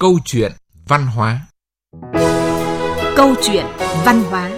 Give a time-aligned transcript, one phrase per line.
[0.00, 0.52] Câu chuyện
[0.88, 1.46] văn hóa.
[3.16, 3.66] Câu chuyện
[4.04, 4.50] văn hóa.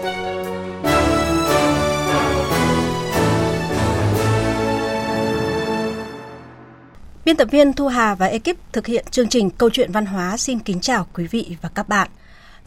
[7.24, 10.36] Biên tập viên Thu Hà và ekip thực hiện chương trình Câu chuyện văn hóa
[10.36, 12.08] xin kính chào quý vị và các bạn.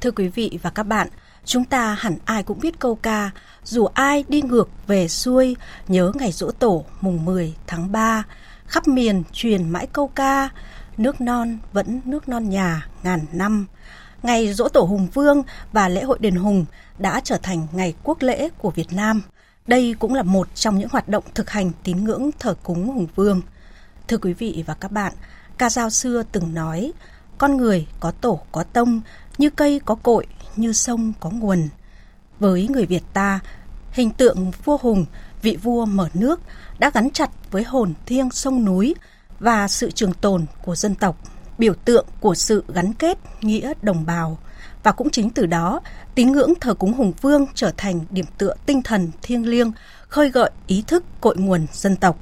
[0.02, 1.08] Thưa quý vị và các bạn,
[1.46, 3.32] chúng ta hẳn ai cũng biết câu ca
[3.64, 5.56] Dù ai đi ngược về xuôi,
[5.88, 8.24] nhớ ngày dỗ tổ mùng 10 tháng 3,
[8.68, 10.50] khắp miền truyền mãi câu ca
[10.98, 13.66] nước non vẫn nước non nhà ngàn năm.
[14.24, 16.66] Ngày dỗ tổ Hùng Vương và lễ hội đền Hùng
[17.00, 19.22] đã trở thành ngày quốc lễ của Việt Nam.
[19.68, 23.08] Đây cũng là một trong những hoạt động thực hành tín ngưỡng thờ cúng Hùng
[23.16, 23.42] Vương.
[24.08, 25.14] Thưa quý vị và các bạn,
[25.58, 26.94] ca dao xưa từng nói,
[27.38, 29.02] con người có tổ có tông,
[29.38, 31.70] như cây có cội, như sông có nguồn.
[32.40, 33.40] Với người Việt ta,
[33.92, 35.06] hình tượng vua Hùng,
[35.42, 36.42] vị vua mở nước
[36.80, 38.96] đã gắn chặt với hồn thiêng sông núi
[39.40, 41.18] và sự trường tồn của dân tộc,
[41.58, 44.38] biểu tượng của sự gắn kết nghĩa đồng bào.
[44.84, 45.82] Và cũng chính từ đó,
[46.16, 49.72] tín ngưỡng thờ cúng Hùng Vương trở thành điểm tựa tinh thần thiêng liêng,
[50.08, 52.20] khơi gợi ý thức cội nguồn dân tộc.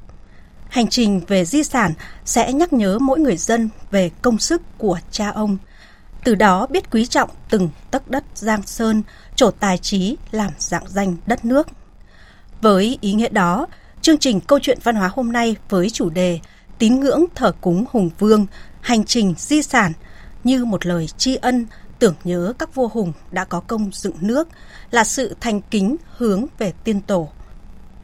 [0.68, 1.92] Hành trình về di sản
[2.24, 5.56] sẽ nhắc nhớ mỗi người dân về công sức của cha ông.
[6.24, 9.02] Từ đó biết quý trọng từng tấc đất giang sơn,
[9.36, 11.68] trổ tài trí làm dạng danh đất nước.
[12.60, 13.66] Với ý nghĩa đó,
[14.02, 16.40] chương trình Câu chuyện văn hóa hôm nay với chủ đề
[16.78, 18.46] Tín ngưỡng thờ cúng Hùng Vương,
[18.80, 19.92] hành trình di sản
[20.44, 21.66] như một lời tri ân
[21.98, 24.48] tưởng nhớ các vua hùng đã có công dựng nước
[24.90, 27.28] là sự thành kính hướng về tiên tổ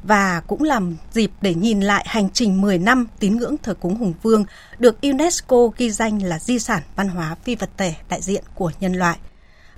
[0.03, 3.97] và cũng làm dịp để nhìn lại hành trình 10 năm tín ngưỡng thờ cúng
[3.97, 4.45] Hùng Vương
[4.79, 8.73] được UNESCO ghi danh là di sản văn hóa phi vật thể đại diện của
[8.81, 9.19] nhân loại.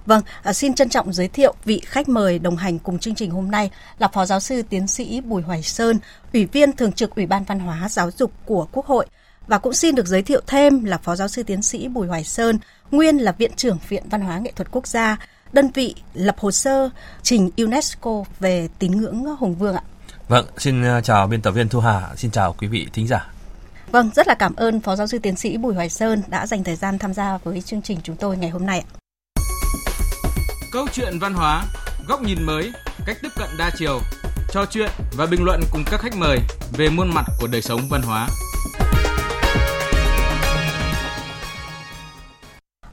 [0.07, 3.31] Vâng, à, xin trân trọng giới thiệu vị khách mời đồng hành cùng chương trình
[3.31, 5.99] hôm nay là Phó Giáo sư Tiến sĩ Bùi Hoài Sơn,
[6.33, 9.07] Ủy viên Thường trực Ủy ban Văn hóa Giáo dục của Quốc hội.
[9.47, 12.25] Và cũng xin được giới thiệu thêm là Phó Giáo sư Tiến sĩ Bùi Hoài
[12.25, 12.59] Sơn,
[12.91, 15.17] nguyên là Viện trưởng Viện Văn hóa Nghệ thuật Quốc gia,
[15.53, 16.91] đơn vị lập hồ sơ
[17.23, 19.83] trình UNESCO về tín ngưỡng Hùng Vương ạ.
[20.29, 23.33] Vâng, xin à, chào biên tập viên Thu Hà, xin chào quý vị thính giả.
[23.91, 26.65] Vâng, rất là cảm ơn Phó Giáo sư Tiến sĩ Bùi Hoài Sơn đã dành
[26.65, 28.85] thời gian tham gia với chương trình chúng tôi ngày hôm nay.
[30.73, 31.65] Câu chuyện văn hóa,
[32.09, 32.73] góc nhìn mới,
[33.07, 34.01] cách tiếp cận đa chiều,
[34.53, 36.39] trò chuyện và bình luận cùng các khách mời
[36.73, 38.29] về muôn mặt của đời sống văn hóa.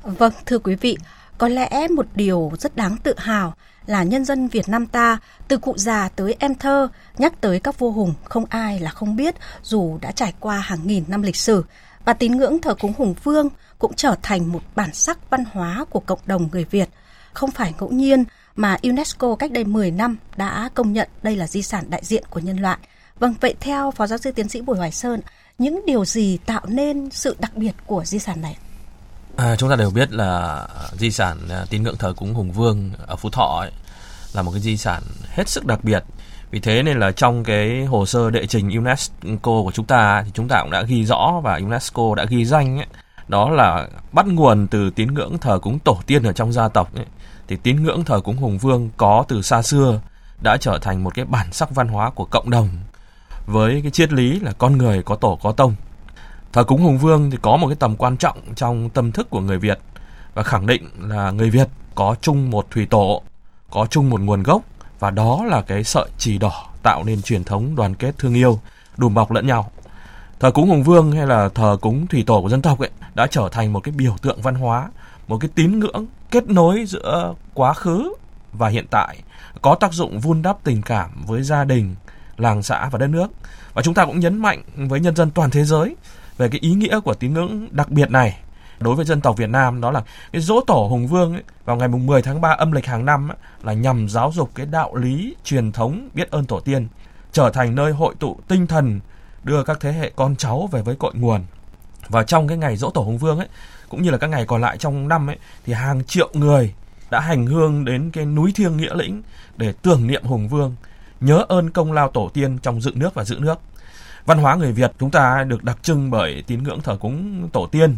[0.03, 0.97] Vâng, thưa quý vị,
[1.37, 3.53] có lẽ một điều rất đáng tự hào
[3.85, 5.17] là nhân dân Việt Nam ta,
[5.47, 9.15] từ cụ già tới em thơ, nhắc tới các vua hùng không ai là không
[9.15, 11.65] biết dù đã trải qua hàng nghìn năm lịch sử.
[12.05, 15.85] Và tín ngưỡng thờ cúng hùng vương cũng trở thành một bản sắc văn hóa
[15.89, 16.89] của cộng đồng người Việt.
[17.33, 18.23] Không phải ngẫu nhiên
[18.55, 22.23] mà UNESCO cách đây 10 năm đã công nhận đây là di sản đại diện
[22.29, 22.77] của nhân loại.
[23.19, 25.21] Vâng, vậy theo Phó Giáo sư Tiến sĩ Bùi Hoài Sơn,
[25.57, 28.57] những điều gì tạo nên sự đặc biệt của di sản này?
[29.35, 30.67] À, chúng ta đều biết là
[30.97, 33.71] di sản à, tín ngưỡng thờ cúng Hùng Vương ở Phú Thọ ấy,
[34.33, 36.03] là một cái di sản hết sức đặc biệt.
[36.51, 40.31] Vì thế nên là trong cái hồ sơ đệ trình UNESCO của chúng ta thì
[40.33, 42.87] chúng ta cũng đã ghi rõ và UNESCO đã ghi danh ấy,
[43.27, 46.95] đó là bắt nguồn từ tín ngưỡng thờ cúng tổ tiên ở trong gia tộc
[46.95, 47.05] ấy.
[47.49, 50.01] Thì tín ngưỡng thờ cúng Hùng Vương có từ xa xưa
[50.41, 52.69] đã trở thành một cái bản sắc văn hóa của cộng đồng
[53.45, 55.75] với cái triết lý là con người có tổ có tông
[56.53, 59.41] thờ cúng hùng vương thì có một cái tầm quan trọng trong tâm thức của
[59.41, 59.79] người Việt
[60.33, 63.21] và khẳng định là người Việt có chung một thủy tổ,
[63.71, 64.61] có chung một nguồn gốc
[64.99, 68.59] và đó là cái sợi chỉ đỏ tạo nên truyền thống đoàn kết thương yêu,
[68.97, 69.71] đùm bọc lẫn nhau.
[70.39, 73.27] Thờ cúng hùng vương hay là thờ cúng thủy tổ của dân tộc ấy đã
[73.27, 74.89] trở thành một cái biểu tượng văn hóa,
[75.29, 78.13] một cái tín ngưỡng kết nối giữa quá khứ
[78.53, 79.17] và hiện tại,
[79.61, 81.95] có tác dụng vun đắp tình cảm với gia đình,
[82.37, 83.27] làng xã và đất nước.
[83.73, 85.95] Và chúng ta cũng nhấn mạnh với nhân dân toàn thế giới
[86.37, 88.39] về cái ý nghĩa của tín ngưỡng đặc biệt này
[88.79, 91.75] đối với dân tộc Việt Nam đó là cái dỗ tổ Hùng Vương ấy, vào
[91.75, 94.65] ngày mùng 10 tháng 3 âm lịch hàng năm ấy, là nhằm giáo dục cái
[94.65, 96.87] đạo lý truyền thống biết ơn tổ tiên
[97.31, 98.99] trở thành nơi hội tụ tinh thần
[99.43, 101.41] đưa các thế hệ con cháu về với cội nguồn
[102.07, 103.47] và trong cái ngày dỗ tổ Hùng Vương ấy
[103.89, 106.73] cũng như là các ngày còn lại trong năm ấy thì hàng triệu người
[107.11, 109.21] đã hành hương đến cái núi thiêng nghĩa lĩnh
[109.57, 110.75] để tưởng niệm Hùng Vương
[111.21, 113.59] nhớ ơn công lao tổ tiên trong dựng nước và giữ nước.
[114.25, 117.65] Văn hóa người Việt chúng ta được đặc trưng bởi tín ngưỡng thờ cúng tổ
[117.65, 117.95] tiên.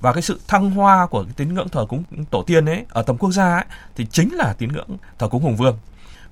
[0.00, 3.02] Và cái sự thăng hoa của cái tín ngưỡng thờ cúng tổ tiên ấy ở
[3.02, 3.64] tầm quốc gia ấy,
[3.96, 5.78] thì chính là tín ngưỡng thờ cúng hùng vương.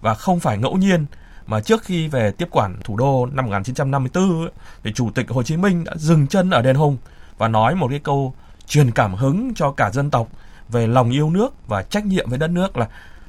[0.00, 1.06] Và không phải ngẫu nhiên
[1.46, 4.50] mà trước khi về tiếp quản thủ đô năm 1954 ấy,
[4.84, 6.96] thì chủ tịch Hồ Chí Minh đã dừng chân ở đền Hùng
[7.38, 8.34] và nói một cái câu
[8.70, 10.28] truyền cảm hứng cho cả dân tộc
[10.68, 12.88] về lòng yêu nước và trách nhiệm với đất nước là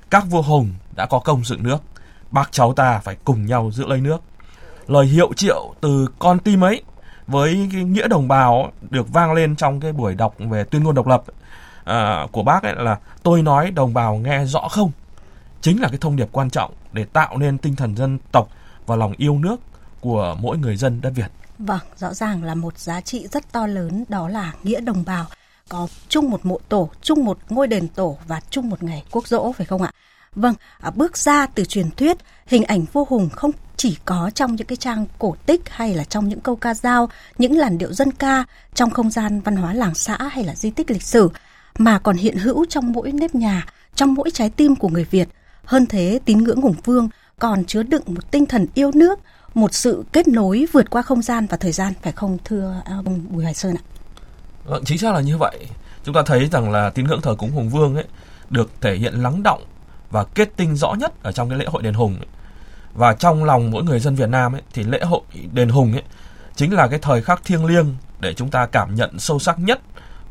[0.09, 1.77] các vua hùng đã có công dựng nước.
[2.31, 4.21] Bác cháu ta phải cùng nhau giữ lấy nước.
[4.87, 6.83] Lời hiệu triệu từ con tim ấy
[7.27, 10.95] với cái nghĩa đồng bào được vang lên trong cái buổi đọc về tuyên ngôn
[10.95, 11.23] độc lập
[11.83, 14.91] à, của bác ấy là tôi nói đồng bào nghe rõ không?
[15.61, 18.47] Chính là cái thông điệp quan trọng để tạo nên tinh thần dân tộc
[18.85, 19.59] và lòng yêu nước
[19.99, 21.31] của mỗi người dân đất Việt.
[21.65, 25.25] Vâng, rõ ràng là một giá trị rất to lớn đó là nghĩa đồng bào
[25.69, 29.27] có chung một mộ tổ, chung một ngôi đền tổ và chung một ngày quốc
[29.27, 29.91] dỗ phải không ạ?
[30.35, 34.55] Vâng, à, bước ra từ truyền thuyết, hình ảnh vua hùng không chỉ có trong
[34.55, 37.93] những cái trang cổ tích hay là trong những câu ca dao, những làn điệu
[37.93, 38.43] dân ca
[38.73, 41.29] trong không gian văn hóa làng xã hay là di tích lịch sử,
[41.77, 43.65] mà còn hiện hữu trong mỗi nếp nhà,
[43.95, 45.27] trong mỗi trái tim của người Việt.
[45.63, 47.09] Hơn thế, tín ngưỡng hùng vương
[47.39, 49.19] còn chứa đựng một tinh thần yêu nước,
[49.53, 52.93] một sự kết nối vượt qua không gian và thời gian phải không thưa à,
[53.05, 53.83] ông Bùi Hoài Sơn ạ?
[54.65, 55.67] Vâng, chính xác là như vậy.
[56.03, 58.05] Chúng ta thấy rằng là tín ngưỡng thờ cúng hùng vương ấy
[58.49, 59.63] được thể hiện lắng động
[60.11, 62.27] và kết tinh rõ nhất ở trong cái lễ hội đền hùng ấy.
[62.93, 65.21] và trong lòng mỗi người dân Việt Nam ấy thì lễ hội
[65.53, 66.03] đền hùng ấy
[66.55, 69.81] chính là cái thời khắc thiêng liêng để chúng ta cảm nhận sâu sắc nhất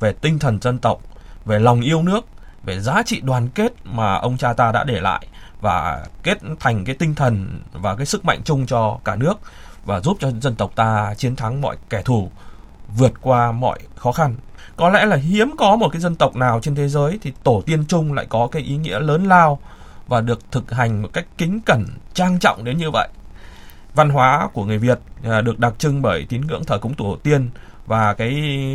[0.00, 1.00] về tinh thần dân tộc,
[1.44, 2.20] về lòng yêu nước,
[2.64, 5.26] về giá trị đoàn kết mà ông cha ta đã để lại
[5.60, 9.34] và kết thành cái tinh thần và cái sức mạnh chung cho cả nước
[9.84, 12.30] và giúp cho dân tộc ta chiến thắng mọi kẻ thù,
[12.96, 14.34] vượt qua mọi khó khăn.
[14.76, 17.62] Có lẽ là hiếm có một cái dân tộc nào trên thế giới thì tổ
[17.66, 19.58] tiên chung lại có cái ý nghĩa lớn lao
[20.08, 23.08] và được thực hành một cách kính cẩn, trang trọng đến như vậy.
[23.94, 27.16] Văn hóa của người Việt à, được đặc trưng bởi tín ngưỡng thờ cúng tổ
[27.22, 27.50] tiên
[27.86, 28.32] và cái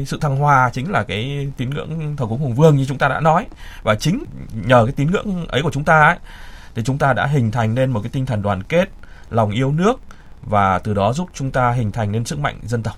[0.07, 3.07] sự thăng hoa chính là cái tín ngưỡng thờ cúng hùng vương như chúng ta
[3.07, 3.45] đã nói
[3.83, 4.23] và chính
[4.65, 6.17] nhờ cái tín ngưỡng ấy của chúng ta ấy
[6.75, 8.89] thì chúng ta đã hình thành nên một cái tinh thần đoàn kết
[9.30, 10.01] lòng yêu nước
[10.44, 12.95] và từ đó giúp chúng ta hình thành nên sức mạnh dân tộc.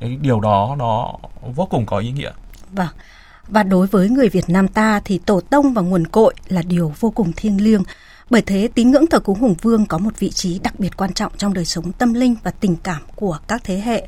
[0.00, 1.14] Cái điều đó nó
[1.54, 2.32] vô cùng có ý nghĩa.
[2.70, 2.88] Vâng.
[3.48, 6.92] Và đối với người Việt Nam ta thì tổ tông và nguồn cội là điều
[7.00, 7.82] vô cùng thiêng liêng.
[8.30, 11.12] Bởi thế tín ngưỡng thờ cúng hùng vương có một vị trí đặc biệt quan
[11.12, 14.06] trọng trong đời sống tâm linh và tình cảm của các thế hệ.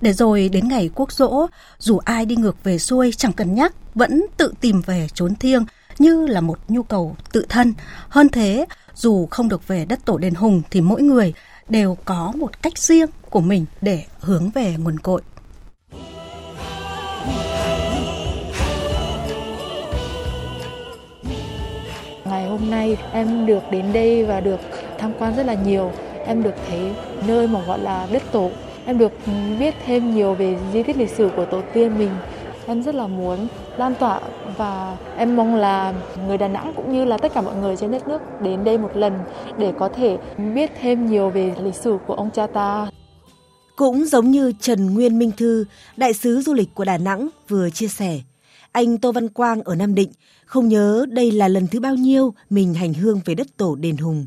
[0.00, 1.46] Để rồi đến ngày quốc dỗ,
[1.78, 5.64] dù ai đi ngược về xuôi chẳng cần nhắc, vẫn tự tìm về trốn thiêng
[5.98, 7.74] như là một nhu cầu tự thân.
[8.08, 11.34] Hơn thế, dù không được về đất tổ đền hùng thì mỗi người
[11.68, 15.22] đều có một cách riêng của mình để hướng về nguồn cội.
[22.24, 24.60] Ngày hôm nay em được đến đây và được
[24.98, 25.92] tham quan rất là nhiều.
[26.26, 26.94] Em được thấy
[27.26, 28.50] nơi mà gọi là đất tổ
[28.86, 29.12] em được
[29.58, 32.10] biết thêm nhiều về di tích lịch sử của tổ tiên mình
[32.66, 33.46] em rất là muốn
[33.78, 34.20] lan tỏa
[34.56, 35.94] và em mong là
[36.26, 38.78] người Đà Nẵng cũng như là tất cả mọi người trên đất nước đến đây
[38.78, 39.12] một lần
[39.58, 40.18] để có thể
[40.54, 42.90] biết thêm nhiều về lịch sử của ông cha ta.
[43.76, 45.64] Cũng giống như Trần Nguyên Minh Thư,
[45.96, 48.20] đại sứ du lịch của Đà Nẵng vừa chia sẻ,
[48.72, 50.10] anh Tô Văn Quang ở Nam Định
[50.44, 53.96] không nhớ đây là lần thứ bao nhiêu mình hành hương về đất tổ đền
[53.96, 54.26] Hùng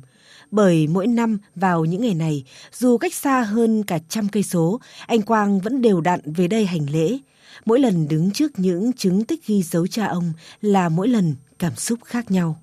[0.52, 2.44] bởi mỗi năm vào những ngày này,
[2.74, 6.66] dù cách xa hơn cả trăm cây số, anh Quang vẫn đều đặn về đây
[6.66, 7.18] hành lễ.
[7.66, 11.76] Mỗi lần đứng trước những chứng tích ghi dấu cha ông là mỗi lần cảm
[11.76, 12.56] xúc khác nhau.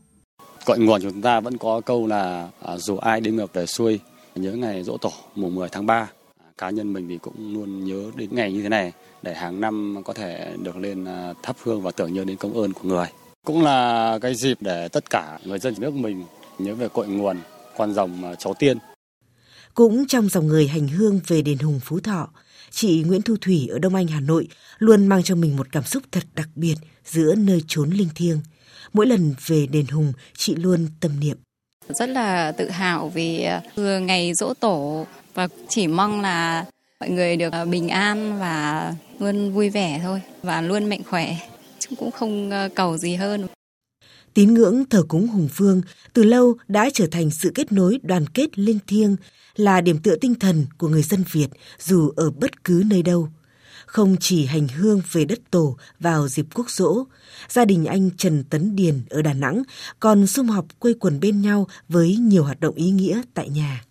[0.65, 4.01] Cội nguồn chúng ta vẫn có câu là à, dù ai đi ngược về xuôi,
[4.35, 5.95] nhớ ngày dỗ tổ mùng 10 tháng 3.
[5.95, 6.09] À,
[6.59, 10.03] cá nhân mình thì cũng luôn nhớ đến ngày như thế này để hàng năm
[10.05, 13.07] có thể được lên à, thắp hương và tưởng nhớ đến công ơn của người.
[13.45, 16.25] Cũng là cái dịp để tất cả người dân nước mình
[16.59, 17.37] nhớ về cội nguồn
[17.77, 18.79] con rồng cháu tiên.
[19.77, 22.29] Cũng trong dòng người hành hương về đền Hùng Phú Thọ,
[22.71, 25.83] chị Nguyễn Thu Thủy ở Đông Anh, Hà Nội luôn mang cho mình một cảm
[25.83, 26.75] xúc thật đặc biệt
[27.05, 28.41] giữa nơi chốn linh thiêng.
[28.93, 31.37] Mỗi lần về đền Hùng, chị luôn tâm niệm.
[31.89, 33.63] Rất là tự hào vì à,
[34.01, 36.65] ngày dỗ tổ và chỉ mong là
[37.01, 41.37] mọi người được à, bình an và luôn vui vẻ thôi và luôn mạnh khỏe.
[41.79, 43.47] Chứ cũng không à, cầu gì hơn.
[44.37, 48.27] Tín ngưỡng thờ cúng hùng vương từ lâu đã trở thành sự kết nối đoàn
[48.27, 49.17] kết linh thiêng,
[49.57, 51.47] là điểm tựa tinh thần của người dân Việt
[51.79, 53.29] dù ở bất cứ nơi đâu.
[53.87, 57.05] Không chỉ hành hương về đất tổ vào dịp quốc dỗ,
[57.49, 59.63] gia đình anh Trần Tấn Điền ở Đà Nẵng
[60.01, 63.85] còn sum họp quây quần bên nhau với nhiều hoạt động ý nghĩa tại nhà.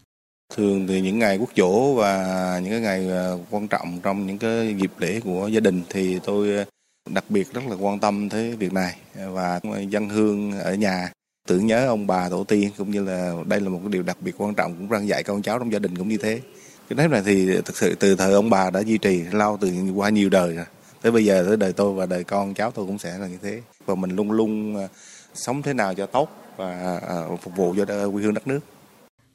[0.56, 4.38] Thường thì những ngày quốc dỗ và những cái ngày ờ, quan trọng trong những
[4.38, 6.66] cái dịp lễ của gia đình thì tôi
[7.10, 8.96] đặc biệt rất là quan tâm tới việc này.
[9.32, 9.60] Và
[9.90, 11.12] dân hương ở nhà
[11.48, 14.18] tưởng nhớ ông bà tổ tiên, cũng như là đây là một cái điều đặc
[14.22, 16.42] biệt quan trọng cũng răng dạy con cháu trong gia đình cũng như thế.
[16.90, 19.72] Cái nếp này thì thực sự từ thời ông bà đã duy trì lâu từ
[19.96, 20.66] qua nhiều đời rồi.
[21.02, 23.38] Tới bây giờ, tới đời tôi và đời con cháu tôi cũng sẽ là như
[23.42, 23.62] thế.
[23.86, 24.88] Và mình luôn luôn à,
[25.34, 28.60] sống thế nào cho tốt và à, phục vụ cho quê hương đất nước.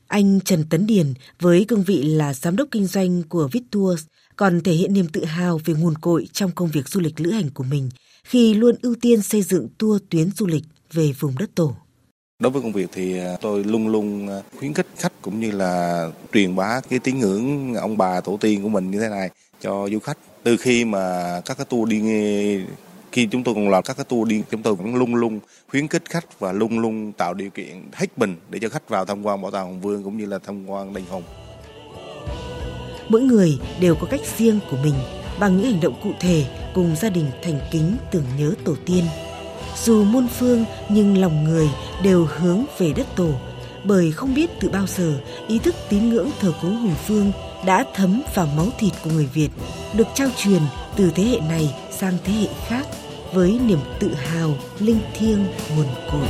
[0.06, 4.04] Anh Trần Tấn Điền với cương vị là giám đốc kinh doanh của Vitours
[4.40, 7.30] còn thể hiện niềm tự hào về nguồn cội trong công việc du lịch lữ
[7.30, 7.90] hành của mình
[8.24, 11.74] khi luôn ưu tiên xây dựng tour tuyến du lịch về vùng đất tổ.
[12.38, 15.50] Đối với công việc thì à, tôi luôn luôn à, khuyến khích khách cũng như
[15.50, 19.30] là truyền bá cái tín ngưỡng ông bà tổ tiên của mình như thế này
[19.60, 20.18] cho du khách.
[20.42, 22.00] Từ khi mà các cái tour đi
[23.12, 25.88] khi chúng tôi còn làm các cái tour đi, chúng tôi vẫn luôn luôn khuyến
[25.88, 29.26] khích khách và luôn luôn tạo điều kiện hết mình để cho khách vào tham
[29.26, 31.22] quan bảo tàng Hùng Vương cũng như là tham quan đền Hùng.
[33.10, 34.94] Mỗi người đều có cách riêng của mình
[35.40, 39.04] bằng những hành động cụ thể cùng gia đình thành kính tưởng nhớ tổ tiên.
[39.84, 41.68] Dù muôn phương nhưng lòng người
[42.02, 43.30] đều hướng về đất tổ
[43.84, 47.32] bởi không biết từ bao giờ ý thức tín ngưỡng thờ cúng hùng phương
[47.66, 49.48] đã thấm vào máu thịt của người Việt,
[49.94, 50.62] được trao truyền
[50.96, 52.86] từ thế hệ này sang thế hệ khác
[53.32, 56.28] với niềm tự hào linh thiêng nguồn cội.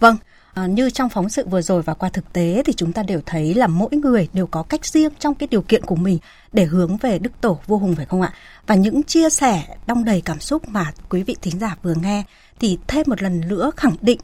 [0.00, 0.16] Vâng,
[0.58, 3.20] à, như trong phóng sự vừa rồi và qua thực tế thì chúng ta đều
[3.26, 6.18] thấy là mỗi người đều có cách riêng trong cái điều kiện của mình
[6.52, 8.32] để hướng về Đức Tổ vô hùng phải không ạ?
[8.66, 12.24] Và những chia sẻ đong đầy cảm xúc mà quý vị thính giả vừa nghe
[12.60, 14.20] thì thêm một lần nữa khẳng định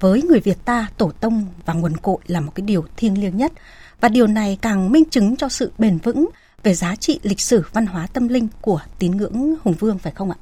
[0.00, 3.36] với người Việt ta tổ tông và nguồn cội là một cái điều thiêng liêng
[3.36, 3.52] nhất
[4.00, 6.28] và điều này càng minh chứng cho sự bền vững
[6.62, 10.12] về giá trị lịch sử văn hóa tâm linh của tín ngưỡng hùng vương phải
[10.12, 10.36] không ạ?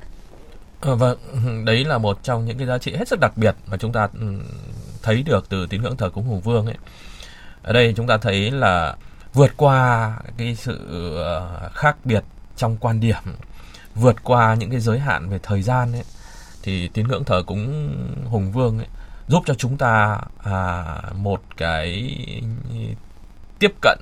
[0.80, 1.18] À, vâng,
[1.66, 4.08] đấy là một trong những cái giá trị hết sức đặc biệt mà chúng ta
[4.12, 4.40] ừ,
[5.04, 6.76] thấy được từ tín ngưỡng thờ cúng hùng vương ấy.
[7.62, 8.96] Ở đây chúng ta thấy là
[9.34, 10.78] vượt qua cái sự
[11.16, 12.24] ờ, khác biệt
[12.56, 13.22] trong quan điểm,
[13.94, 16.04] vượt qua những cái giới hạn về thời gian ấy,
[16.62, 17.94] thì tín ngưỡng thờ cúng
[18.24, 18.88] hùng vương ấy,
[19.28, 20.84] giúp cho chúng ta à,
[21.14, 22.12] một cái
[23.58, 23.98] tiếp cận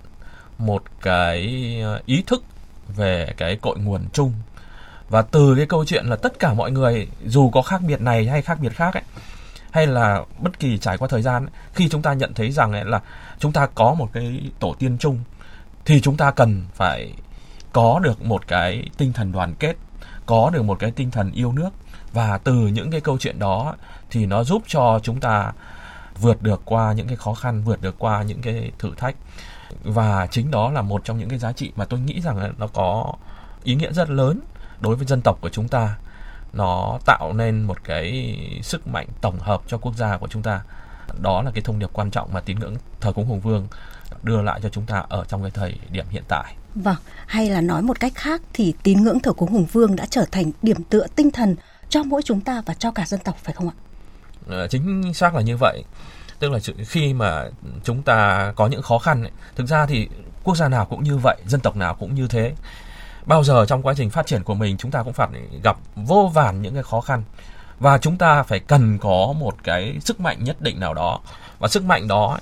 [0.59, 1.41] một cái
[1.83, 2.45] ờ, ý thức
[2.89, 4.33] về cái cội nguồn chung
[5.09, 8.27] và từ cái câu chuyện là tất cả mọi người dù có khác biệt này
[8.27, 9.03] hay khác biệt khác ấy
[9.73, 12.73] hay là bất kỳ trải qua thời gian ấy, khi chúng ta nhận thấy rằng
[12.73, 13.01] ấy là
[13.39, 15.19] chúng ta có một cái tổ tiên chung
[15.85, 17.15] thì chúng ta cần phải
[17.73, 19.77] có được một cái tinh thần đoàn kết
[20.27, 21.71] có được một cái tinh thần yêu nước.
[22.13, 23.75] Và từ những cái câu chuyện đó
[24.11, 25.53] thì nó giúp cho chúng ta
[26.21, 29.17] vượt được qua những cái khó khăn vượt được qua những cái thử thách.
[29.83, 32.67] Và chính đó là một trong những cái giá trị mà tôi nghĩ rằng nó
[32.67, 33.13] có
[33.65, 34.41] ý nghĩa rất lớn
[34.81, 35.97] đối với dân tộc của chúng ta
[36.53, 40.61] nó tạo nên một cái sức mạnh tổng hợp cho quốc gia của chúng ta.
[41.21, 43.67] Đó là cái thông điệp quan trọng mà tín ngưỡng thờ cúng hùng vương
[44.23, 46.55] đưa lại cho chúng ta ở trong cái thời điểm hiện tại.
[46.75, 50.07] Vâng hay là nói một cách khác thì tín ngưỡng thờ cúng hùng vương đã
[50.07, 51.57] trở thành điểm tựa tinh thần
[51.89, 53.75] cho mỗi chúng ta và cho cả dân tộc phải không ạ?
[54.51, 55.85] À, chính xác là như vậy.
[56.39, 57.45] Tức là khi mà
[57.85, 60.09] chúng ta có những khó khăn ấy, thực ra thì
[60.45, 62.55] quốc gia nào cũng như vậy dân tộc nào cũng như thế
[63.27, 65.29] bao giờ trong quá trình phát triển của mình chúng ta cũng phải
[65.63, 67.23] gặp vô vàn những cái khó khăn.
[67.79, 71.21] Và chúng ta phải cần có một cái sức mạnh nhất định nào đó.
[71.59, 72.39] Và sức mạnh đó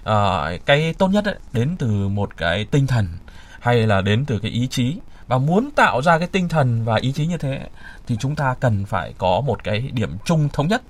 [0.00, 3.08] uh, cái tốt nhất ấy, đến từ một cái tinh thần
[3.60, 4.98] hay là đến từ cái ý chí.
[5.26, 7.60] Và muốn tạo ra cái tinh thần và ý chí như thế
[8.06, 10.82] thì chúng ta cần phải có một cái điểm chung thống nhất.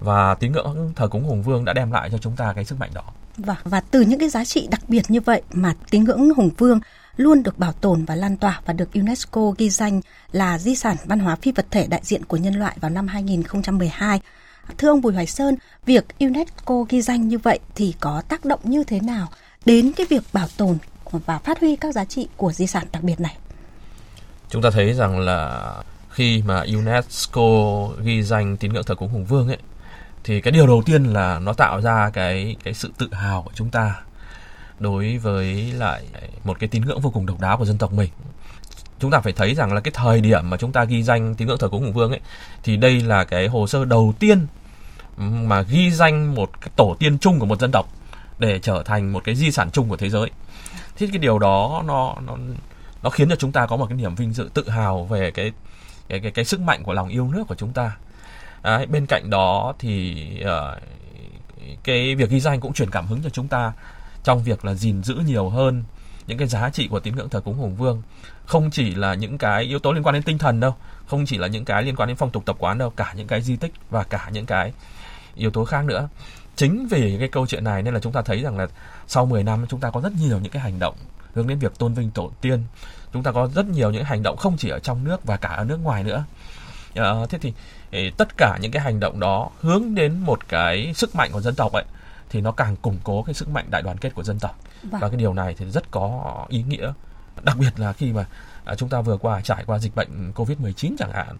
[0.00, 2.80] Và tín ngưỡng thờ cúng hùng vương đã đem lại cho chúng ta cái sức
[2.80, 3.02] mạnh đó.
[3.36, 6.50] Và và từ những cái giá trị đặc biệt như vậy mà tín ngưỡng hùng
[6.58, 6.80] vương
[7.16, 10.00] luôn được bảo tồn và lan tỏa và được UNESCO ghi danh
[10.32, 13.08] là di sản văn hóa phi vật thể đại diện của nhân loại vào năm
[13.08, 14.20] 2012.
[14.78, 15.56] Thưa ông Bùi Hoài Sơn,
[15.86, 19.28] việc UNESCO ghi danh như vậy thì có tác động như thế nào
[19.64, 20.78] đến cái việc bảo tồn
[21.10, 23.36] và phát huy các giá trị của di sản đặc biệt này?
[24.50, 25.72] Chúng ta thấy rằng là
[26.10, 27.42] khi mà UNESCO
[28.02, 29.58] ghi danh tín ngưỡng thờ cúng hùng vương ấy
[30.24, 33.50] thì cái điều đầu tiên là nó tạo ra cái cái sự tự hào của
[33.54, 33.94] chúng ta
[34.78, 36.04] đối với lại
[36.44, 38.10] một cái tín ngưỡng vô cùng độc đáo của dân tộc mình.
[38.98, 41.48] Chúng ta phải thấy rằng là cái thời điểm mà chúng ta ghi danh tín
[41.48, 42.20] ngưỡng thờ cúng hùng vương ấy
[42.62, 44.46] thì đây là cái hồ sơ đầu tiên
[45.16, 47.86] mà ghi danh một cái tổ tiên chung của một dân tộc
[48.38, 50.30] để trở thành một cái di sản chung của thế giới.
[50.96, 52.36] Thế cái điều đó nó nó
[53.02, 55.52] nó khiến cho chúng ta có một cái niềm vinh dự tự hào về cái
[56.08, 57.96] cái cái, cái sức mạnh của lòng yêu nước của chúng ta.
[58.62, 60.82] Đấy, bên cạnh đó thì uh,
[61.84, 63.72] cái việc ghi danh cũng truyền cảm hứng cho chúng ta
[64.26, 65.84] trong việc là gìn giữ nhiều hơn
[66.26, 68.02] những cái giá trị của tín ngưỡng thờ cúng hùng vương.
[68.46, 70.74] Không chỉ là những cái yếu tố liên quan đến tinh thần đâu
[71.06, 73.26] không chỉ là những cái liên quan đến phong tục tập quán đâu cả những
[73.26, 74.72] cái di tích và cả những cái
[75.34, 76.08] yếu tố khác nữa.
[76.56, 78.66] Chính vì cái câu chuyện này nên là chúng ta thấy rằng là
[79.06, 80.96] sau 10 năm chúng ta có rất nhiều những cái hành động
[81.34, 82.62] hướng đến việc tôn vinh tổ tiên.
[83.12, 85.48] Chúng ta có rất nhiều những hành động không chỉ ở trong nước và cả
[85.48, 86.24] ở nước ngoài nữa.
[86.94, 87.52] À, thế thì
[88.16, 91.54] tất cả những cái hành động đó hướng đến một cái sức mạnh của dân
[91.54, 91.84] tộc ấy
[92.30, 95.00] thì nó càng củng cố cái sức mạnh đại đoàn kết của dân tộc vâng.
[95.00, 96.92] và cái điều này thì rất có ý nghĩa
[97.42, 98.26] đặc biệt là khi mà
[98.64, 101.36] à, chúng ta vừa qua trải qua dịch bệnh covid 19 chẳng hạn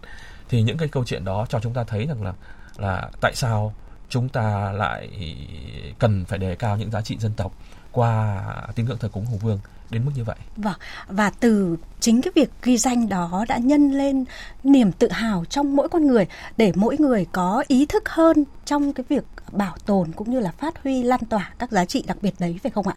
[0.49, 2.33] thì những cái câu chuyện đó cho chúng ta thấy rằng là
[2.77, 3.73] là tại sao
[4.09, 5.09] chúng ta lại
[5.99, 7.51] cần phải đề cao những giá trị dân tộc
[7.91, 8.43] qua
[8.75, 10.35] tín ngưỡng thờ cúng hùng vương đến mức như vậy.
[10.55, 10.77] Vâng,
[11.07, 14.25] và từ chính cái việc ghi danh đó đã nhân lên
[14.63, 16.25] niềm tự hào trong mỗi con người
[16.57, 20.51] để mỗi người có ý thức hơn trong cái việc bảo tồn cũng như là
[20.51, 22.95] phát huy lan tỏa các giá trị đặc biệt đấy phải không ạ?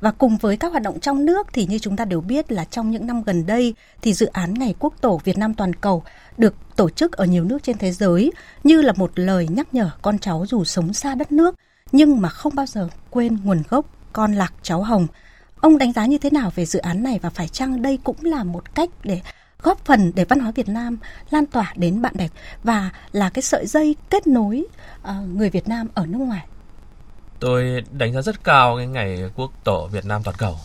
[0.00, 2.64] Và cùng với các hoạt động trong nước thì như chúng ta đều biết là
[2.64, 6.02] trong những năm gần đây thì dự án Ngày Quốc Tổ Việt Nam Toàn cầu
[6.38, 8.32] được tổ chức ở nhiều nước trên thế giới
[8.64, 11.54] như là một lời nhắc nhở con cháu dù sống xa đất nước
[11.92, 15.06] nhưng mà không bao giờ quên nguồn gốc con lạc cháu hồng.
[15.62, 18.16] Ông đánh giá như thế nào về dự án này và phải chăng đây cũng
[18.22, 19.20] là một cách để
[19.62, 20.98] góp phần để văn hóa Việt Nam
[21.30, 22.28] lan tỏa đến bạn bè
[22.64, 24.64] và là cái sợi dây kết nối
[25.02, 26.46] uh, người Việt Nam ở nước ngoài.
[27.40, 30.56] Tôi đánh giá rất cao cái ngày quốc tổ Việt Nam toàn cầu.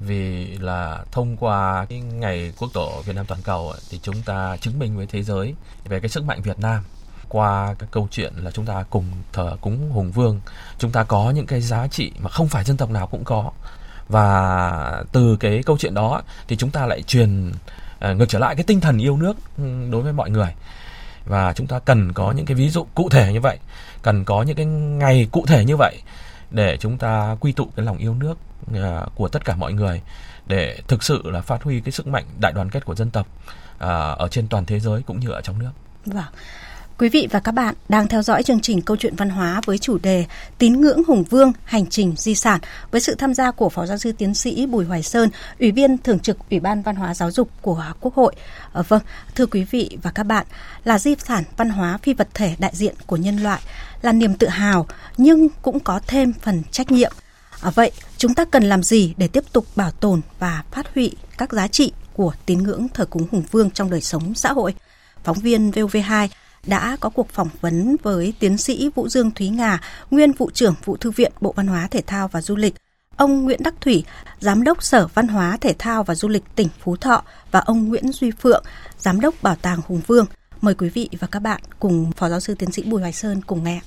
[0.00, 4.56] Vì là thông qua cái ngày quốc tổ Việt Nam toàn cầu thì chúng ta
[4.56, 6.82] chứng minh với thế giới về cái sức mạnh Việt Nam.
[7.28, 10.40] Qua cái câu chuyện là chúng ta cùng thờ cúng hùng vương
[10.78, 13.50] chúng ta có những cái giá trị mà không phải dân tộc nào cũng có
[14.08, 18.54] và từ cái câu chuyện đó thì chúng ta lại truyền uh, ngược trở lại
[18.54, 19.36] cái tinh thần yêu nước
[19.90, 20.54] đối với mọi người
[21.24, 23.58] và chúng ta cần có những cái ví dụ cụ thể như vậy
[24.02, 25.96] cần có những cái ngày cụ thể như vậy
[26.50, 28.38] để chúng ta quy tụ cái lòng yêu nước
[28.70, 30.02] uh, của tất cả mọi người
[30.46, 33.26] để thực sự là phát huy cái sức mạnh đại đoàn kết của dân tộc
[33.74, 33.80] uh,
[34.18, 35.70] ở trên toàn thế giới cũng như ở trong nước.
[36.06, 36.24] Vâng.
[36.98, 39.78] Quý vị và các bạn đang theo dõi chương trình Câu chuyện văn hóa với
[39.78, 40.24] chủ đề
[40.58, 42.60] Tín ngưỡng Hùng Vương, hành trình di sản
[42.90, 45.98] với sự tham gia của Phó giáo sư tiến sĩ Bùi Hoài Sơn, Ủy viên
[45.98, 48.34] Thường trực Ủy ban Văn hóa Giáo dục của Quốc hội.
[48.72, 49.02] À, vâng,
[49.34, 50.46] thưa quý vị và các bạn,
[50.84, 53.60] là di sản văn hóa phi vật thể đại diện của nhân loại,
[54.02, 54.86] là niềm tự hào
[55.16, 57.12] nhưng cũng có thêm phần trách nhiệm.
[57.60, 61.12] À, vậy, chúng ta cần làm gì để tiếp tục bảo tồn và phát huy
[61.38, 64.74] các giá trị của tín ngưỡng thờ cúng Hùng Vương trong đời sống xã hội?
[65.24, 66.28] Phóng viên VOV2
[66.66, 69.78] đã có cuộc phỏng vấn với tiến sĩ Vũ Dương Thúy Ngà,
[70.10, 72.74] nguyên vụ trưởng vụ thư viện Bộ Văn hóa Thể thao và Du lịch,
[73.16, 74.04] ông Nguyễn Đắc Thủy,
[74.40, 77.88] giám đốc Sở Văn hóa Thể thao và Du lịch tỉnh Phú Thọ và ông
[77.88, 78.64] Nguyễn Duy Phượng,
[78.98, 80.26] giám đốc Bảo tàng Hùng Vương.
[80.60, 83.42] Mời quý vị và các bạn cùng Phó giáo sư tiến sĩ Bùi Hoài Sơn
[83.46, 83.80] cùng nghe.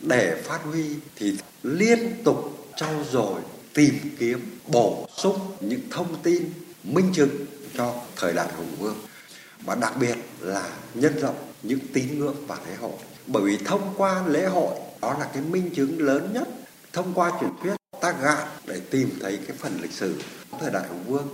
[0.00, 0.84] Để phát huy
[1.16, 3.40] thì liên tục trau dồi,
[3.74, 6.42] tìm kiếm, bổ sung những thông tin
[6.84, 7.46] minh chứng
[7.76, 8.96] cho thời đại Hùng Vương
[9.64, 12.98] và đặc biệt là nhân rộng những tín ngưỡng và lễ hội.
[13.32, 16.48] Bởi vì thông qua lễ hội, đó là cái minh chứng lớn nhất.
[16.92, 20.20] Thông qua truyền thuyết, ta gạn để tìm thấy cái phần lịch sử
[20.60, 21.26] thời đại hùng vương.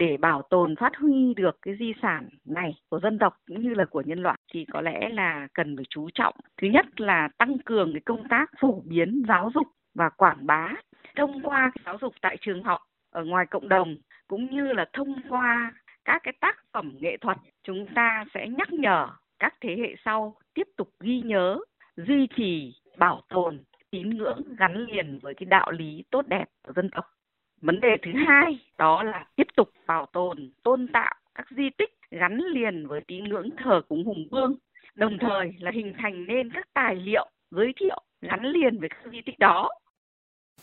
[0.00, 3.74] Để bảo tồn phát huy được cái di sản này của dân tộc cũng như
[3.74, 6.34] là của nhân loại thì có lẽ là cần phải chú trọng.
[6.62, 10.68] Thứ nhất là tăng cường cái công tác phổ biến giáo dục và quảng bá.
[11.16, 13.96] Thông qua cái giáo dục tại trường học ở ngoài cộng đồng
[14.28, 15.72] cũng như là thông qua
[16.04, 20.36] các cái tác phẩm nghệ thuật, chúng ta sẽ nhắc nhở các thế hệ sau
[20.54, 21.58] tiếp tục ghi nhớ,
[21.96, 23.58] duy trì, bảo tồn
[23.90, 27.04] tín ngưỡng gắn liền với cái đạo lý tốt đẹp của dân tộc.
[27.60, 31.90] Vấn đề thứ hai đó là tiếp tục bảo tồn, tôn tạo các di tích
[32.10, 34.54] gắn liền với tín ngưỡng thờ cúng hùng vương,
[34.94, 39.12] đồng thời là hình thành nên các tài liệu giới thiệu gắn liền với các
[39.12, 39.68] di tích đó.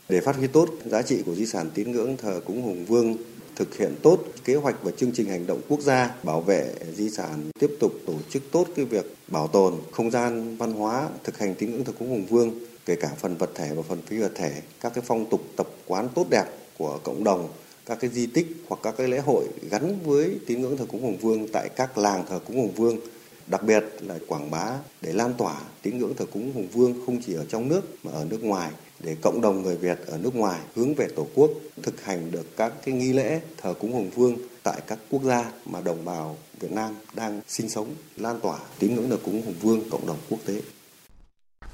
[0.10, 3.18] Để phát huy tốt giá trị của di sản tín ngưỡng thờ cúng hùng vương
[3.56, 7.10] thực hiện tốt kế hoạch và chương trình hành động quốc gia bảo vệ di
[7.10, 11.38] sản, tiếp tục tổ chức tốt cái việc bảo tồn không gian văn hóa, thực
[11.38, 12.54] hành tín ngưỡng thờ cúng hùng vương,
[12.86, 15.68] kể cả phần vật thể và phần phi vật thể, các cái phong tục tập
[15.86, 16.46] quán tốt đẹp
[16.78, 17.50] của cộng đồng,
[17.86, 21.02] các cái di tích hoặc các cái lễ hội gắn với tín ngưỡng thờ cúng
[21.02, 23.00] hùng vương tại các làng thờ cúng hùng vương.
[23.48, 27.22] Đặc biệt là quảng bá để lan tỏa tín ngưỡng thờ cúng hùng vương không
[27.26, 28.72] chỉ ở trong nước mà ở nước ngoài
[29.06, 31.52] để cộng đồng người Việt ở nước ngoài hướng về Tổ quốc
[31.84, 35.52] thực hành được các cái nghi lễ thờ cúng hùng vương tại các quốc gia
[35.66, 37.88] mà đồng bào Việt Nam đang sinh sống
[38.18, 40.62] lan tỏa tín ngưỡng thờ cúng hùng vương cộng đồng quốc tế.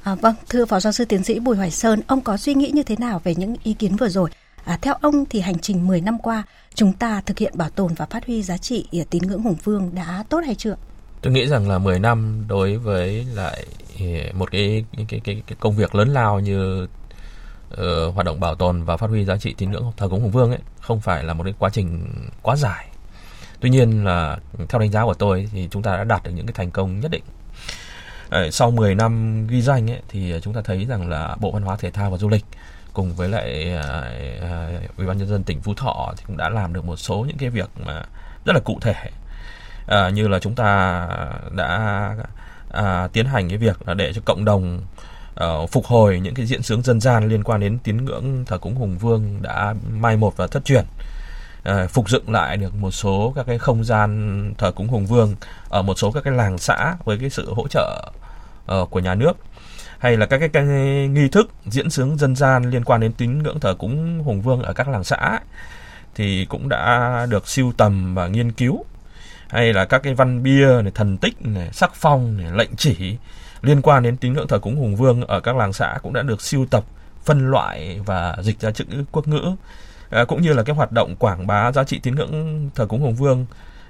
[0.04, 2.72] À, vâng, thưa Phó Giáo sư Tiến sĩ Bùi Hoài Sơn, ông có suy nghĩ
[2.74, 4.30] như thế nào về những ý kiến vừa rồi?
[4.64, 6.44] À, theo ông thì hành trình 10 năm qua,
[6.76, 9.96] chúng ta thực hiện bảo tồn và phát huy giá trị tín ngưỡng hùng vương
[9.96, 10.76] đã tốt hay chưa?
[11.22, 13.66] Tôi nghĩ rằng là 10 năm đối với lại
[14.34, 16.88] một cái cái cái, cái, cái công việc lớn lao như
[17.74, 20.32] uh, hoạt động bảo tồn và phát huy giá trị tín ngưỡng thờ cúng hùng
[20.32, 22.08] vương ấy không phải là một cái quá trình
[22.42, 22.88] quá dài.
[23.60, 24.38] Tuy nhiên là
[24.70, 27.00] theo đánh giá của tôi thì chúng ta đã đạt được những cái thành công
[27.00, 27.24] nhất định.
[28.30, 31.64] Ờ, sau 10 năm ghi danh ấy, thì chúng ta thấy rằng là Bộ Văn
[31.64, 32.46] hóa Thể thao và Du lịch
[32.94, 36.74] cùng với lại ờ, Ủy ban nhân dân tỉnh Phú Thọ thì cũng đã làm
[36.74, 38.04] được một số những cái việc mà
[38.46, 39.10] rất là cụ thể.
[39.88, 41.08] À, như là chúng ta
[41.52, 42.16] đã
[42.72, 44.82] à, tiến hành cái việc là để cho cộng đồng
[45.44, 48.58] uh, phục hồi những cái diễn sướng dân gian liên quan đến tín ngưỡng thờ
[48.58, 50.86] cúng hùng vương đã mai một và thất truyền.
[51.70, 55.36] Uh, phục dựng lại được một số các cái không gian thờ cúng hùng vương
[55.70, 58.12] ở một số các cái làng xã với cái sự hỗ trợ
[58.72, 59.38] uh, của nhà nước
[60.02, 60.64] hay là các cái, cái
[61.08, 64.62] nghi thức diễn sướng dân gian liên quan đến tín ngưỡng thờ cúng hùng vương
[64.62, 65.40] ở các làng xã
[66.16, 68.86] thì cũng đã được siêu tầm và nghiên cứu.
[69.48, 73.18] Hay là các cái văn bia này, thần tích này, sắc phong này, lệnh chỉ
[73.62, 76.22] liên quan đến tín ngưỡng thờ cúng hùng vương ở các làng xã cũng đã
[76.22, 76.84] được siêu tập
[77.24, 79.56] phân loại và dịch ra chữ quốc ngữ
[80.12, 83.02] à, cũng như là cái hoạt động quảng bá giá trị tín ngưỡng thờ cúng
[83.02, 83.46] Hùng Vương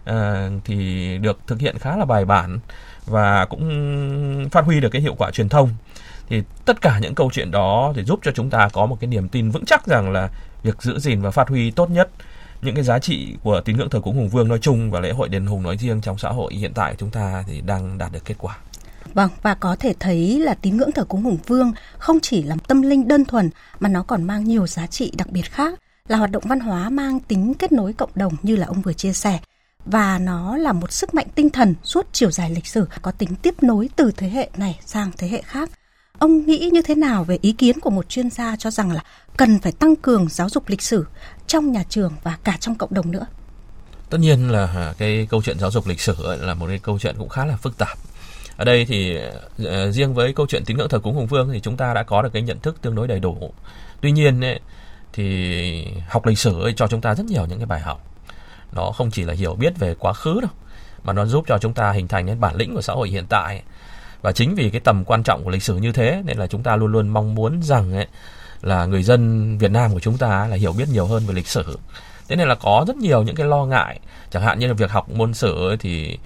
[0.05, 2.59] à, thì được thực hiện khá là bài bản
[3.05, 5.69] và cũng phát huy được cái hiệu quả truyền thông
[6.29, 9.07] thì tất cả những câu chuyện đó thì giúp cho chúng ta có một cái
[9.07, 10.29] niềm tin vững chắc rằng là
[10.63, 12.09] việc giữ gìn và phát huy tốt nhất
[12.61, 15.11] những cái giá trị của tín ngưỡng thờ cúng hùng vương nói chung và lễ
[15.11, 18.11] hội đền hùng nói riêng trong xã hội hiện tại chúng ta thì đang đạt
[18.11, 18.57] được kết quả.
[19.13, 22.55] Vâng, và có thể thấy là tín ngưỡng thờ cúng hùng vương không chỉ là
[22.67, 26.17] tâm linh đơn thuần mà nó còn mang nhiều giá trị đặc biệt khác, là
[26.17, 29.13] hoạt động văn hóa mang tính kết nối cộng đồng như là ông vừa chia
[29.13, 29.39] sẻ
[29.85, 33.35] và nó là một sức mạnh tinh thần suốt chiều dài lịch sử có tính
[33.35, 35.69] tiếp nối từ thế hệ này sang thế hệ khác.
[36.17, 39.03] Ông nghĩ như thế nào về ý kiến của một chuyên gia cho rằng là
[39.37, 41.05] cần phải tăng cường giáo dục lịch sử
[41.47, 43.25] trong nhà trường và cả trong cộng đồng nữa?
[44.09, 47.15] Tất nhiên là cái câu chuyện giáo dục lịch sử là một cái câu chuyện
[47.17, 47.97] cũng khá là phức tạp.
[48.61, 51.59] Ở đây thì uh, riêng với câu chuyện tín ngưỡng thờ cúng hùng vương thì
[51.59, 53.53] chúng ta đã có được cái nhận thức tương đối đầy đủ.
[54.01, 54.59] Tuy nhiên ấy,
[55.13, 58.07] thì học lịch sử ấy cho chúng ta rất nhiều những cái bài học.
[58.71, 60.51] Nó không chỉ là hiểu biết về quá khứ đâu,
[61.03, 63.25] mà nó giúp cho chúng ta hình thành nên bản lĩnh của xã hội hiện
[63.29, 63.61] tại
[64.21, 66.63] và chính vì cái tầm quan trọng của lịch sử như thế nên là chúng
[66.63, 68.07] ta luôn luôn mong muốn rằng ấy,
[68.61, 71.47] là người dân Việt Nam của chúng ta là hiểu biết nhiều hơn về lịch
[71.47, 71.79] sử
[72.27, 74.91] thế nên là có rất nhiều những cái lo ngại chẳng hạn như là việc
[74.91, 76.17] học môn sử ấy thì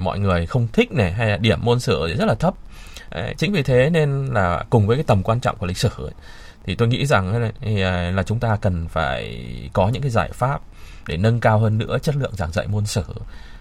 [0.00, 2.54] mọi người không thích này hay là điểm môn sử rất là thấp.
[3.38, 6.14] Chính vì thế nên là cùng với cái tầm quan trọng của lịch sử ấy,
[6.64, 7.52] thì tôi nghĩ rằng
[7.82, 10.60] à, là chúng ta cần phải có những cái giải pháp
[11.06, 13.04] để nâng cao hơn nữa chất lượng giảng dạy môn sử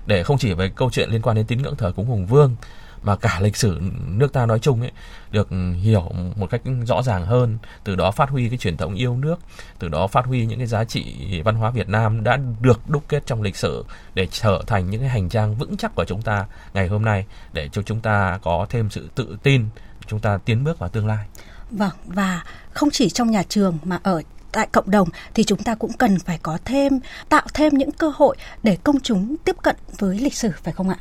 [0.05, 2.55] để không chỉ về câu chuyện liên quan đến tín ngưỡng thờ cúng hùng vương
[3.03, 4.91] mà cả lịch sử nước ta nói chung ấy,
[5.31, 5.49] được
[5.81, 9.39] hiểu một cách rõ ràng hơn từ đó phát huy cái truyền thống yêu nước,
[9.79, 13.03] từ đó phát huy những cái giá trị văn hóa Việt Nam đã được đúc
[13.07, 16.21] kết trong lịch sử để trở thành những cái hành trang vững chắc của chúng
[16.21, 19.65] ta ngày hôm nay, để cho chúng ta có thêm sự tự tin,
[20.07, 21.25] chúng ta tiến bước vào tương lai.
[21.71, 25.75] Vâng và không chỉ trong nhà trường mà ở tại cộng đồng thì chúng ta
[25.75, 29.75] cũng cần phải có thêm, tạo thêm những cơ hội để công chúng tiếp cận
[29.99, 30.97] với lịch sử, phải không ạ?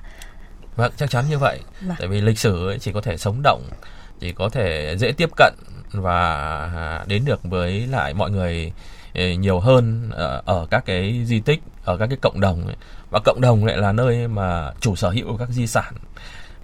[0.79, 1.61] Vâng, chắc chắn như vậy.
[1.81, 1.97] Vâng.
[1.99, 3.63] Tại vì lịch sử ấy chỉ có thể sống động,
[4.21, 5.55] chỉ có thể dễ tiếp cận
[5.93, 6.21] và
[6.75, 8.73] à, đến được với lại mọi người
[9.15, 10.11] ờ, nhiều hơn
[10.45, 12.77] ở các cái di tích, ở các cái cộng đồng ấy.
[13.11, 15.95] và cộng đồng lại là nơi mà chủ sở hữu các di sản.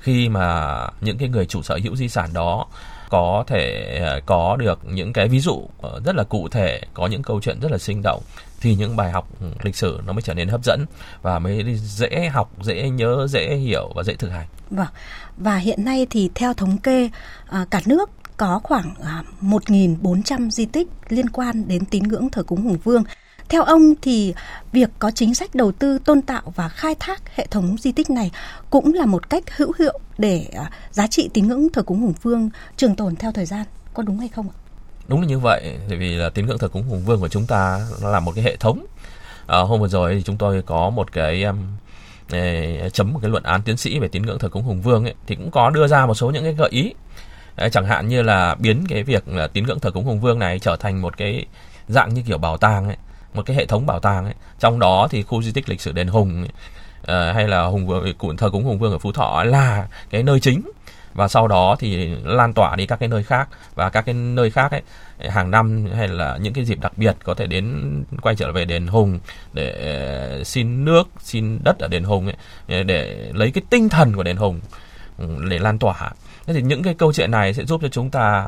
[0.04, 2.66] Khi mà những cái người chủ sở hữu di sản đó
[3.08, 7.06] có thể ờ, có được những cái ví dụ ờ, rất là cụ thể, có
[7.06, 8.22] những câu chuyện rất là sinh động
[8.60, 10.84] thì những bài học ừ, lịch sử nó mới trở nên hấp dẫn
[11.22, 14.46] và mới dễ học, dễ nhớ, dễ hiểu và dễ thực hành.
[14.70, 14.86] Vâng.
[15.36, 17.10] Và hiện nay thì theo thống kê
[17.46, 22.42] ờ, cả nước có khoảng à, 1.400 di tích liên quan đến tín ngưỡng thờ
[22.42, 23.04] cúng hùng vương.
[23.48, 24.34] Theo ông thì
[24.72, 28.10] việc có chính sách đầu tư tôn tạo và khai thác hệ thống di tích
[28.10, 28.30] này
[28.70, 32.14] cũng là một cách hữu hiệu để à, giá trị tín ngưỡng thờ cúng hùng
[32.22, 33.64] vương trường tồn theo thời gian.
[33.94, 34.56] Có đúng hay không ạ?
[35.08, 37.46] đúng là như vậy bởi vì là tín ngưỡng thờ cúng hùng vương của chúng
[37.46, 38.86] ta nó là một cái hệ thống
[39.46, 41.58] à, hôm vừa rồi thì chúng tôi có một cái um,
[42.92, 45.14] chấm một cái luận án tiến sĩ về tín ngưỡng thờ cúng hùng vương ấy,
[45.26, 46.94] thì cũng có đưa ra một số những cái gợi ý
[47.56, 50.38] Đấy, chẳng hạn như là biến cái việc là tín ngưỡng thờ cúng hùng vương
[50.38, 51.46] này trở thành một cái
[51.88, 52.96] dạng như kiểu bảo tàng ấy,
[53.34, 54.34] một cái hệ thống bảo tàng ấy.
[54.58, 56.48] trong đó thì khu di tích lịch sử đền hùng ấy,
[57.02, 60.40] ờ, hay là hùng vương thờ cúng hùng vương ở phú thọ là cái nơi
[60.40, 60.62] chính.
[61.14, 63.48] Và sau đó thì lan tỏa đi các cái nơi khác.
[63.74, 64.82] Và các cái nơi khác ấy
[65.28, 68.64] hàng năm hay là những cái dịp đặc biệt có thể đến quay trở về
[68.64, 69.18] đền Hùng
[69.52, 72.26] để ờ, xin nước xin đất ở đền Hùng
[72.68, 74.60] ấy để lấy cái tinh thần của đền Hùng
[75.18, 76.10] ừ, để lan tỏa.
[76.46, 78.46] Thế thì những cái câu chuyện này sẽ giúp cho chúng ta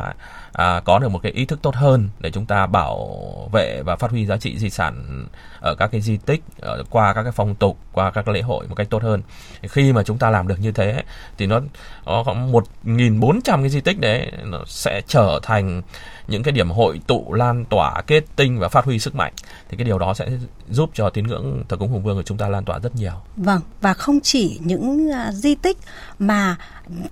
[0.56, 3.18] à, có được một cái ý thức tốt hơn để chúng ta bảo
[3.52, 5.26] vệ và phát huy giá trị di sản
[5.60, 8.68] ở các cái di tích ở, qua các cái phong tục qua các lễ hội
[8.68, 9.22] một cách tốt hơn.
[9.62, 11.02] Khi mà chúng ta làm được như thế
[11.38, 11.60] thì nó
[12.04, 15.82] có khoảng một nghìn bốn trăm cái di tích đấy nó sẽ trở thành
[16.28, 19.32] những cái điểm hội tụ lan tỏa kết tinh và phát huy sức mạnh.
[19.68, 20.28] Thì cái điều đó sẽ
[20.70, 23.14] giúp cho tín ngưỡng thờ cúng hùng vương của chúng ta lan tỏa rất nhiều.
[23.36, 25.78] Vâng và không chỉ những uh, di tích
[26.18, 26.56] mà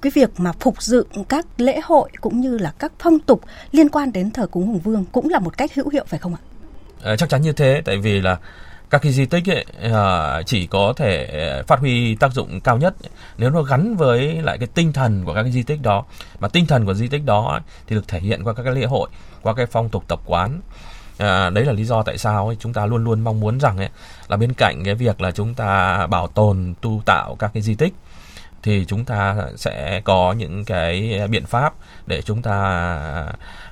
[0.02, 3.33] cái việc mà phục dựng các lễ hội cũng như là các phong tục
[3.72, 6.34] liên quan đến thờ cúng hùng vương cũng là một cách hữu hiệu phải không
[6.34, 6.40] ạ?
[7.02, 8.38] À, chắc chắn như thế tại vì là
[8.90, 12.78] các cái di tích ấy, à, chỉ có thể ờ, phát huy tác dụng cao
[12.78, 12.94] nhất.
[13.38, 16.04] Nếu nó gắn với lại cái tinh thần của các cái di tích đó
[16.40, 18.84] mà tinh thần của di tích đó thì được thể hiện qua các cái lễ
[18.84, 19.08] hội
[19.42, 20.60] qua cái phong tục tập quán.
[21.18, 23.78] À, đấy là lý do tại sao ấy, chúng ta luôn luôn mong muốn rằng
[23.78, 23.88] ấy,
[24.28, 27.74] là bên cạnh cái việc là chúng ta bảo tồn tu tạo các cái di
[27.74, 27.94] tích
[28.64, 31.74] thì chúng ta sẽ có những cái biện pháp
[32.06, 32.52] để chúng ta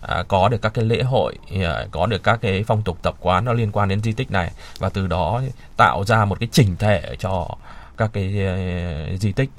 [0.00, 3.14] à, có được các cái lễ hội à, có được các cái phong tục tập
[3.20, 5.42] quán nó liên quan đến di tích này và từ đó
[5.76, 7.48] tạo ra một cái chỉnh thể cho
[7.96, 9.50] các cái à, di tích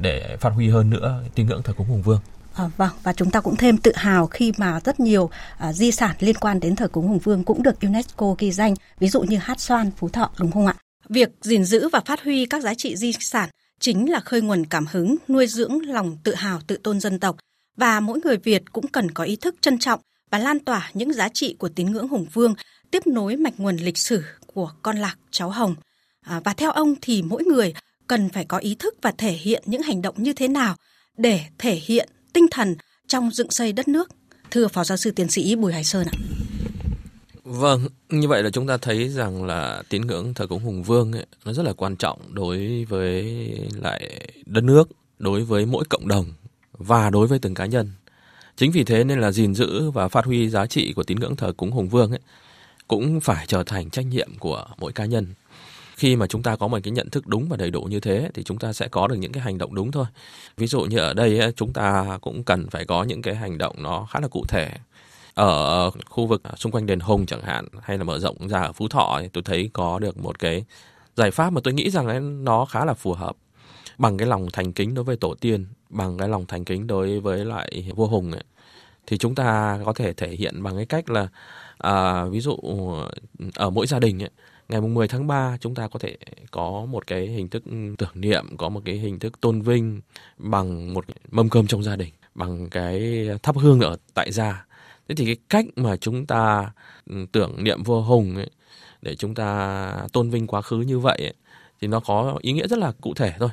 [0.00, 2.20] để phát huy hơn nữa tín ngưỡng thờ cúng hùng vương.
[2.54, 5.92] À, vâng và chúng ta cũng thêm tự hào khi mà rất nhiều à, di
[5.92, 9.20] sản liên quan đến thờ cúng hùng vương cũng được UNESCO ghi danh ví dụ
[9.20, 10.74] như hát xoan phú thọ đúng không ạ?
[11.08, 13.48] Việc gìn giữ và phát huy các giá trị di sản
[13.80, 17.36] chính là khơi nguồn cảm hứng nuôi dưỡng lòng tự hào tự tôn dân tộc
[17.76, 21.12] và mỗi người Việt cũng cần có ý thức trân trọng và lan tỏa những
[21.12, 22.54] giá trị của tín ngưỡng hùng vương
[22.90, 25.74] tiếp nối mạch nguồn lịch sử của con lạc cháu hồng
[26.20, 27.74] à, và theo ông thì mỗi người
[28.06, 30.76] cần phải có ý thức và thể hiện những hành động như thế nào
[31.16, 34.10] để thể hiện tinh thần trong dựng xây đất nước.
[34.50, 36.39] Thưa Phó Giáo sư Tiến sĩ Bùi Hải Sơn ạ.
[37.50, 41.12] Vâng, như vậy là chúng ta thấy rằng là tín ngưỡng thờ cúng hùng vương
[41.12, 43.24] ấy, nó rất là quan trọng đối với
[43.74, 46.26] lại đất nước, đối với mỗi cộng đồng
[46.72, 47.90] và đối với từng cá nhân.
[48.56, 51.36] Chính vì thế nên là gìn giữ và phát huy giá trị của tín ngưỡng
[51.36, 52.20] thờ cúng hùng vương ấy
[52.88, 55.26] cũng phải trở thành trách nhiệm của mỗi cá nhân.
[55.96, 58.30] Khi mà chúng ta có một cái nhận thức đúng và đầy đủ như thế
[58.34, 60.06] thì chúng ta sẽ có được những cái hành động đúng thôi.
[60.56, 63.76] Ví dụ như ở đây chúng ta cũng cần phải có những cái hành động
[63.82, 64.70] nó khá là cụ thể
[65.40, 68.48] ở ờ, khu vực ờ, xung quanh đền hùng chẳng hạn hay là mở rộng
[68.48, 70.64] ra ở phú thọ tôi thấy có được một cái
[71.16, 73.36] giải pháp mà tôi nghĩ rằng nó khá là phù hợp
[73.98, 77.20] bằng cái lòng thành kính đối với tổ tiên bằng cái lòng thành kính đối
[77.20, 78.44] với lại vua hùng ấy,
[79.06, 81.28] thì chúng ta có thể thể hiện bằng cái cách là
[81.78, 82.56] à, ví dụ
[83.54, 84.30] ở mỗi gia đình ấy,
[84.68, 86.16] ngày mùng 10 tháng 3 chúng ta có thể
[86.50, 87.62] có một cái hình thức
[87.98, 90.00] tưởng niệm, có một cái hình thức tôn vinh
[90.38, 94.69] bằng một mâm cơm trong gia đình, bằng cái thắp hương ở tại gia.
[95.10, 96.70] Thế thì cái cách mà chúng ta
[97.10, 98.50] ừ, tưởng niệm vua Hùng ấy,
[99.02, 101.34] để chúng ta tôn vinh quá khứ như vậy ấy,
[101.80, 103.50] thì nó có ý nghĩa rất là cụ thể thôi.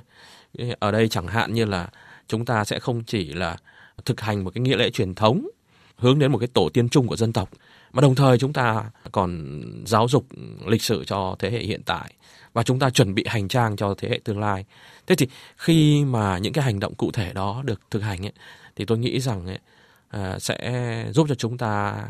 [0.79, 1.89] Ở đây chẳng hạn như là
[2.27, 3.57] chúng ta sẽ không chỉ là
[4.05, 5.47] thực hành một cái nghĩa lễ truyền thống
[5.95, 7.49] hướng đến một cái tổ tiên chung của dân tộc
[7.93, 10.25] mà đồng thời chúng ta còn giáo dục
[10.67, 12.13] lịch sử cho thế hệ hiện tại
[12.53, 14.65] và chúng ta chuẩn bị hành trang cho thế hệ tương lai
[15.07, 18.33] thế thì khi mà những cái hành động cụ thể đó được thực hành ấy,
[18.75, 19.59] thì tôi nghĩ rằng ấy,
[20.09, 22.03] À, sẽ giúp cho chúng ta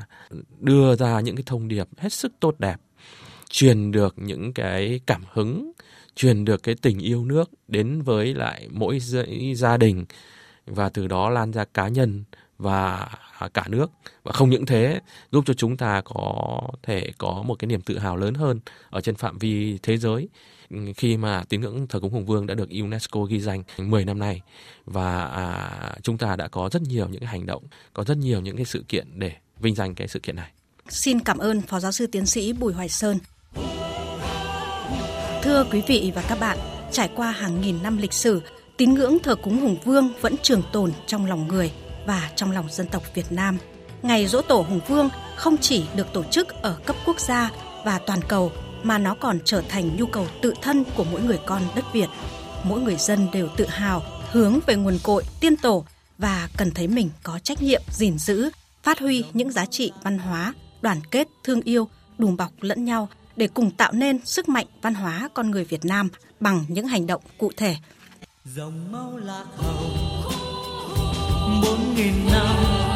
[0.59, 2.77] đưa ra những cái thông điệp hết sức tốt đẹp,
[3.49, 5.71] truyền được những cái cảm hứng,
[6.15, 8.99] truyền được cái tình yêu nước đến với lại mỗi
[9.55, 10.05] gia đình
[10.65, 12.23] và từ đó lan ra cá nhân
[12.57, 13.09] và
[13.53, 13.91] cả nước.
[14.23, 14.99] Và không những thế,
[15.31, 19.01] giúp cho chúng ta có thể có một cái niềm tự hào lớn hơn ở
[19.01, 20.29] trên phạm vi thế giới
[20.97, 24.19] khi mà tín ngưỡng thờ cúng hùng vương đã được UNESCO ghi danh 10 năm
[24.19, 24.41] nay
[24.85, 28.41] và à, chúng ta đã có rất nhiều những cái hành động có rất nhiều
[28.41, 30.51] những cái sự kiện để vinh danh cái sự kiện này.
[30.89, 33.19] Xin cảm ơn Phó Giáo sư Tiến sĩ Bùi Hoài Sơn.
[35.43, 36.57] Thưa quý vị và các bạn,
[36.91, 38.41] trải qua hàng nghìn năm lịch sử,
[38.77, 41.71] tín ngưỡng thờ cúng hùng vương vẫn trường tồn trong lòng người
[42.05, 43.57] và trong lòng dân tộc Việt Nam.
[44.01, 47.51] Ngày Dỗ Tổ Hùng Vương không chỉ được tổ chức ở cấp quốc gia
[47.85, 48.51] và toàn cầu
[48.83, 52.09] mà nó còn trở thành nhu cầu tự thân của mỗi người con đất Việt.
[52.63, 55.85] Mỗi người dân đều tự hào hướng về nguồn cội tiên tổ
[56.17, 58.49] và cần thấy mình có trách nhiệm gìn giữ,
[58.83, 61.87] phát huy những giá trị văn hóa, đoàn kết, thương yêu,
[62.17, 65.85] đùm bọc lẫn nhau để cùng tạo nên sức mạnh văn hóa con người Việt
[65.85, 66.09] Nam
[66.39, 67.75] bằng những hành động cụ thể.
[68.45, 70.21] Dòng máu lạc hồng
[71.63, 72.86] bốn nghìn năm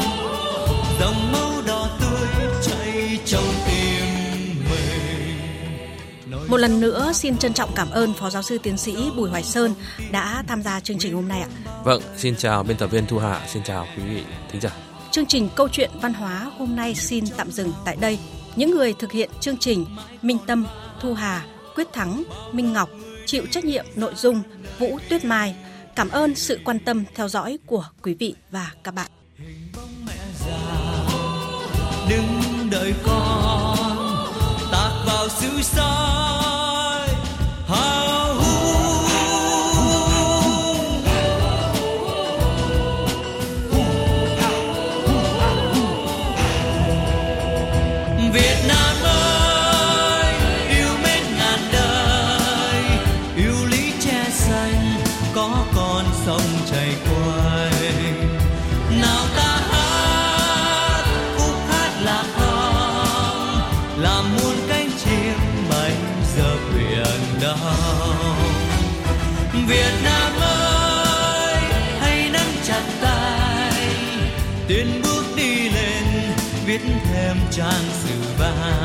[6.52, 9.44] một lần nữa xin trân trọng cảm ơn Phó Giáo sư Tiến sĩ Bùi Hoài
[9.44, 9.74] Sơn
[10.12, 11.48] đã tham gia chương trình hôm nay ạ.
[11.84, 14.72] Vâng, xin chào biên tập viên Thu Hà, xin chào quý vị thính giả.
[15.12, 18.20] Chương trình Câu chuyện văn hóa hôm nay xin tạm dừng tại đây.
[18.56, 19.86] Những người thực hiện chương trình
[20.22, 20.66] Minh Tâm,
[21.02, 22.90] Thu Hà, Quyết Thắng, Minh Ngọc
[23.26, 24.44] chịu trách nhiệm nội dung
[24.80, 25.56] Vũ Tuyết Mai
[25.96, 29.12] Cảm ơn sự quan tâm theo dõi của quý vị và các bạn.
[32.10, 33.91] Đừng đợi con
[35.32, 36.61] house to start.
[77.52, 78.81] Trang sử vang